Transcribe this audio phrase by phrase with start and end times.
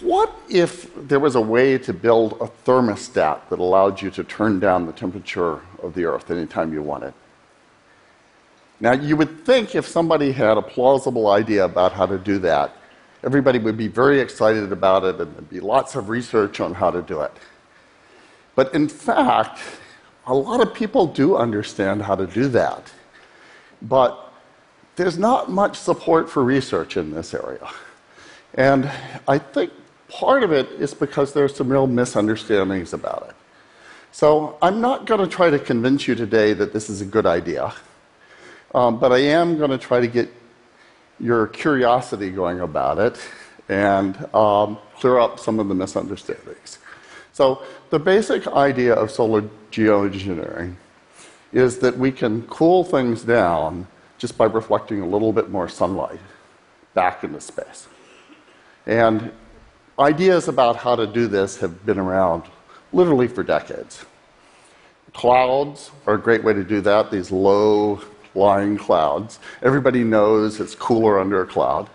[0.00, 4.60] what if there was a way to build a thermostat that allowed you to turn
[4.60, 7.14] down the temperature of the Earth anytime you wanted?
[8.78, 12.76] Now, you would think if somebody had a plausible idea about how to do that,
[13.24, 16.90] everybody would be very excited about it and there'd be lots of research on how
[16.90, 17.32] to do it.
[18.54, 19.60] But in fact,
[20.26, 22.92] a lot of people do understand how to do that.
[23.80, 24.32] But
[24.94, 27.68] there's not much support for research in this area.
[28.54, 28.90] And
[29.26, 29.72] I think
[30.08, 33.36] part of it is because there's some real misunderstandings about it.
[34.12, 37.24] So I'm not going to try to convince you today that this is a good
[37.24, 37.72] idea,
[38.74, 40.30] um, but I am going to try to get
[41.18, 43.18] your curiosity going about it
[43.70, 46.78] and um, clear up some of the misunderstandings.
[47.32, 50.74] So, the basic idea of solar geoengineering
[51.52, 53.86] is that we can cool things down
[54.18, 56.20] just by reflecting a little bit more sunlight
[56.92, 57.88] back into space.
[58.86, 59.32] And
[59.98, 62.44] ideas about how to do this have been around
[62.92, 64.04] literally for decades.
[65.14, 68.00] Clouds are a great way to do that, these low
[68.34, 69.38] lying clouds.
[69.62, 71.88] Everybody knows it's cooler under a cloud.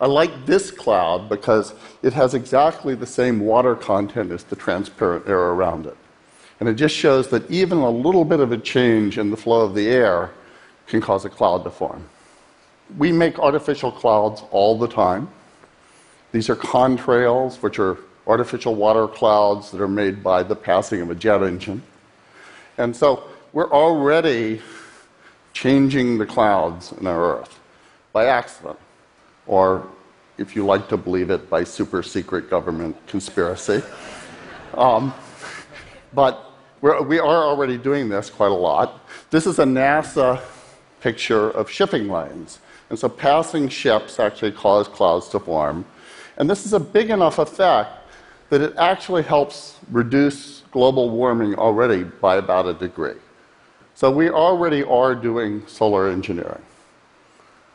[0.00, 5.28] I like this cloud because it has exactly the same water content as the transparent
[5.28, 5.96] air around it.
[6.58, 9.60] And it just shows that even a little bit of a change in the flow
[9.60, 10.30] of the air
[10.86, 12.08] can cause a cloud to form.
[12.98, 15.28] We make artificial clouds all the time.
[16.32, 21.10] These are contrails, which are artificial water clouds that are made by the passing of
[21.10, 21.82] a jet engine.
[22.78, 24.60] And so we're already
[25.52, 27.58] changing the clouds in our Earth
[28.12, 28.78] by accident,
[29.46, 29.86] or
[30.38, 33.82] if you like to believe it, by super secret government conspiracy.
[34.74, 35.12] Um,
[36.12, 39.04] but we're, we are already doing this quite a lot.
[39.30, 40.40] This is a NASA
[41.00, 42.60] picture of shipping lanes.
[42.88, 45.84] And so passing ships actually cause clouds to form.
[46.40, 47.90] And this is a big enough effect
[48.48, 53.18] that it actually helps reduce global warming already by about a degree.
[53.94, 56.62] So we already are doing solar engineering.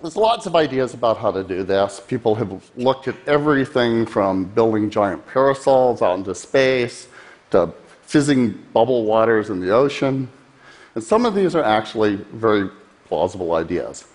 [0.00, 2.00] There's lots of ideas about how to do this.
[2.08, 7.08] People have looked at everything from building giant parasols out into space
[7.50, 7.74] to
[8.04, 10.30] fizzing bubble waters in the ocean.
[10.94, 12.70] And some of these are actually very
[13.04, 14.06] plausible ideas.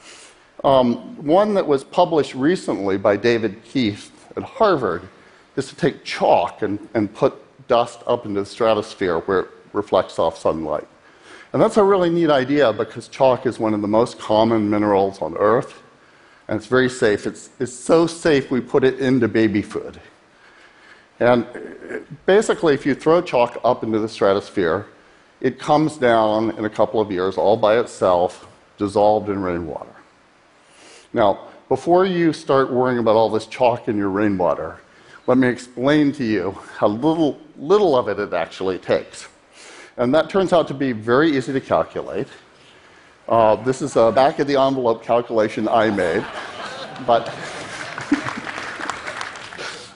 [0.63, 5.08] Um, one that was published recently by David Keith at Harvard
[5.56, 7.34] is to take chalk and, and put
[7.68, 10.88] dust up into the stratosphere where it reflects off sunlight.
[11.53, 15.22] And that's a really neat idea because chalk is one of the most common minerals
[15.22, 15.81] on Earth,
[16.47, 17.28] and it's very safe.
[17.28, 20.00] It's, it's so safe we put it into baby food.
[21.19, 21.46] And
[22.25, 24.88] basically, if you throw chalk up into the stratosphere,
[25.40, 29.96] it comes down in a couple of years all by itself, dissolved in rainwater.
[31.13, 34.77] Now, before you start worrying about all this chalk in your rainwater,
[35.25, 39.29] let me explain to you how little, little of it it actually takes.
[39.95, 42.27] And that turns out to be very easy to calculate.
[43.25, 46.25] Uh, this is a back of the envelope calculation I made.
[47.07, 47.29] but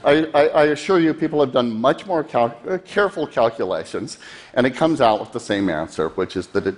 [0.05, 4.17] I, I, I, assure you, people have done much more cal- uh, careful calculations,
[4.53, 6.75] and it comes out with the same answer, which is that it,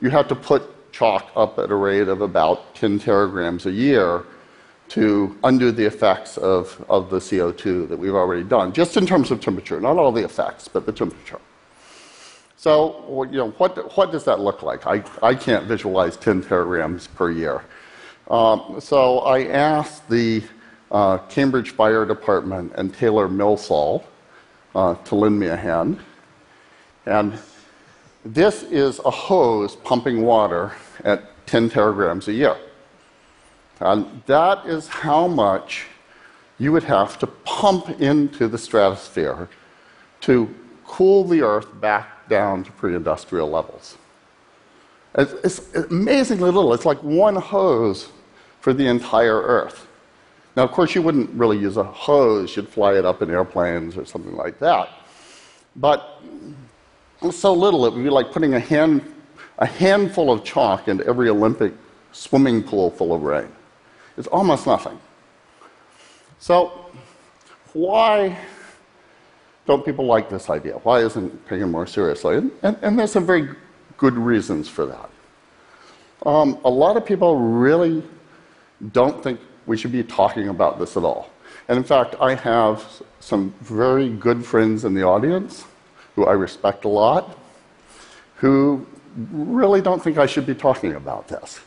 [0.00, 4.24] you have to put chalk up at a rate of about 10 teragrams a year
[4.90, 9.30] to undo the effects of, of the CO2 that we've already done, just in terms
[9.30, 11.38] of temperature, not all the effects, but the temperature.
[12.56, 14.86] So, you know, what, what does that look like?
[14.86, 17.62] I, I can't visualize 10 teragrams per year.
[18.28, 20.42] Um, so I asked the
[20.90, 24.04] uh, Cambridge Fire Department and Taylor Millsall
[24.74, 26.00] uh, to lend me a hand.
[27.06, 27.38] And
[28.24, 30.72] this is a hose pumping water
[31.04, 32.56] at 10 teragrams a year.
[33.80, 35.86] And that is how much
[36.58, 39.48] you would have to pump into the stratosphere
[40.20, 40.54] to
[40.86, 43.96] cool the Earth back down to pre industrial levels.
[45.16, 46.72] It's, it's amazingly little.
[46.74, 48.08] It's like one hose
[48.60, 49.86] for the entire Earth.
[50.56, 53.96] Now, of course, you wouldn't really use a hose, you'd fly it up in airplanes
[53.96, 54.90] or something like that.
[55.76, 56.20] But
[57.30, 59.02] so little, it would be like putting a, hand,
[59.58, 61.72] a handful of chalk into every Olympic
[62.12, 63.48] swimming pool full of rain.
[64.20, 65.00] It's almost nothing.
[66.40, 66.72] So,
[67.72, 68.36] why
[69.64, 70.74] don't people like this idea?
[70.82, 72.36] Why isn't taken more seriously?
[72.36, 73.48] And, and, and, there's some very
[73.96, 75.10] good reasons for that.
[76.26, 78.02] Um, a lot of people really
[78.92, 81.30] don't think we should be talking about this at all.
[81.68, 85.64] And in fact, I have some very good friends in the audience
[86.14, 87.38] who I respect a lot
[88.34, 88.86] who
[89.32, 91.60] really don't think I should be talking about this.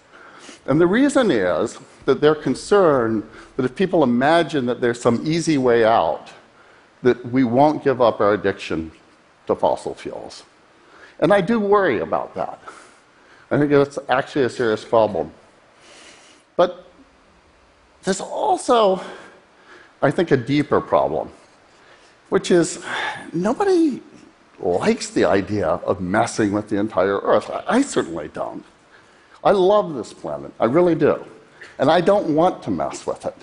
[0.67, 3.23] And the reason is that they're concerned
[3.55, 6.29] that if people imagine that there's some easy way out,
[7.01, 8.91] that we won't give up our addiction
[9.47, 10.43] to fossil fuels.
[11.19, 12.59] And I do worry about that.
[13.51, 15.31] I think it's actually a serious problem.
[16.55, 16.87] But
[18.03, 19.01] there's also,
[20.01, 21.29] I think, a deeper problem,
[22.29, 22.83] which is
[23.31, 24.01] nobody
[24.59, 27.49] likes the idea of messing with the entire Earth.
[27.49, 28.63] I, I certainly don't.
[29.43, 31.23] I love this planet, I really do.
[31.79, 33.35] And I don't want to mess with it.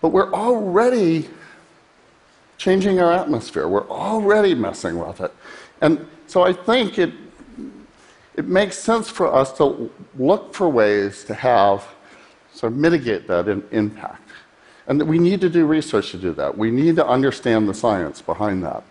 [0.00, 1.28] But we're already
[2.56, 5.32] changing our atmosphere, we're already messing with it.
[5.80, 7.12] And so I think it,
[8.36, 11.86] it makes sense for us to look for ways to have,
[12.52, 14.28] sort of mitigate that in, impact.
[14.88, 16.56] And we need to do research to do that.
[16.56, 18.82] We need to understand the science behind that.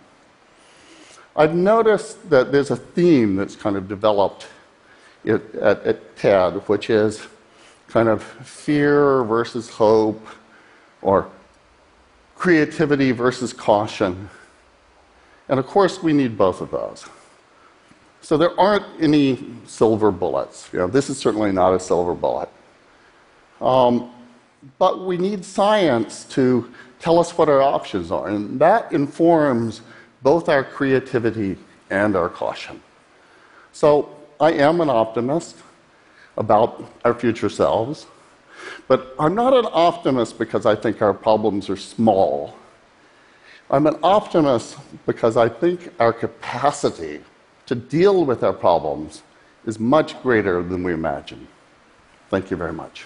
[1.35, 4.47] I've noticed that there's a theme that's kind of developed
[5.25, 7.27] at, at, at TED, which is
[7.87, 10.25] kind of fear versus hope,
[11.01, 11.29] or
[12.35, 14.29] creativity versus caution.
[15.49, 17.05] And of course, we need both of those.
[18.21, 20.69] So there aren't any silver bullets.
[20.73, 22.49] You know, this is certainly not a silver bullet.
[23.61, 24.11] Um,
[24.77, 29.81] but we need science to tell us what our options are, and that informs
[30.21, 31.57] both our creativity
[31.89, 32.81] and our caution.
[33.71, 35.57] So I am an optimist
[36.37, 38.05] about our future selves,
[38.87, 42.55] but I'm not an optimist because I think our problems are small.
[43.69, 47.21] I'm an optimist because I think our capacity
[47.65, 49.23] to deal with our problems
[49.65, 51.47] is much greater than we imagine.
[52.29, 53.05] Thank you very much.